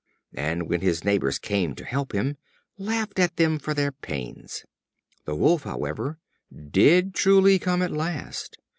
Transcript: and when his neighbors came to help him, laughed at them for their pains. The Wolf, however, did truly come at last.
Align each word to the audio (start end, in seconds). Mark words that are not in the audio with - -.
and 0.33 0.67
when 0.67 0.81
his 0.81 1.03
neighbors 1.03 1.37
came 1.37 1.75
to 1.75 1.85
help 1.85 2.11
him, 2.11 2.35
laughed 2.75 3.19
at 3.19 3.35
them 3.35 3.59
for 3.59 3.75
their 3.75 3.91
pains. 3.91 4.65
The 5.25 5.35
Wolf, 5.35 5.61
however, 5.61 6.17
did 6.51 7.13
truly 7.13 7.59
come 7.59 7.83
at 7.83 7.91
last. 7.91 8.57